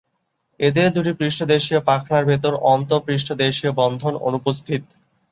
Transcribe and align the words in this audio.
এদের 0.59 0.87
দুটি 0.93 1.11
পৃষ্ঠদেশীয় 1.13 1.79
পাখনার 1.81 2.23
ভেতর 2.25 2.53
অন্ত 2.65 2.91
পৃষ্ঠদেশীয় 3.05 3.71
বন্ধন 3.73 4.13
অনুপস্থিত। 4.27 4.81